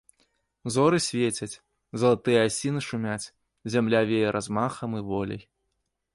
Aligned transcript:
Зоры 0.75 0.97
свецяць, 1.07 1.59
залатыя 2.05 2.39
асіны 2.47 2.79
шумяць, 2.89 3.31
зямля 3.75 3.99
вее 4.15 4.27
размахам 4.39 4.89
і 5.03 5.05
воляй. 5.13 5.41